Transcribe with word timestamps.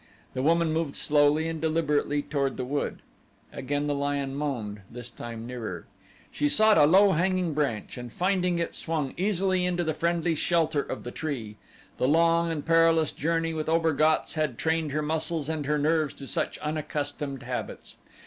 The 0.33 0.41
woman 0.41 0.73
moved 0.73 0.95
slowly 0.95 1.47
and 1.47 1.61
deliberately 1.61 2.23
toward 2.23 2.57
the 2.57 2.65
wood. 2.65 3.03
Again 3.53 3.85
the 3.85 3.93
lion 3.93 4.33
moaned; 4.33 4.81
this 4.89 5.11
time 5.11 5.45
nearer. 5.45 5.85
She 6.31 6.49
sought 6.49 6.79
a 6.79 6.85
low 6.87 7.11
hanging 7.11 7.53
branch 7.53 7.99
and 7.99 8.11
finding 8.11 8.57
it 8.57 8.73
swung 8.73 9.13
easily 9.15 9.63
into 9.63 9.83
the 9.83 9.93
friendly 9.93 10.33
shelter 10.33 10.81
of 10.81 11.03
the 11.03 11.11
tree. 11.11 11.57
The 11.99 12.07
long 12.07 12.51
and 12.51 12.65
perilous 12.65 13.11
journey 13.11 13.53
with 13.53 13.69
Obergatz 13.69 14.33
had 14.33 14.57
trained 14.57 14.91
her 14.91 15.03
muscles 15.03 15.49
and 15.49 15.67
her 15.67 15.77
nerves 15.77 16.15
to 16.15 16.25
such 16.25 16.57
unaccustomed 16.57 17.43
habits. 17.43 17.97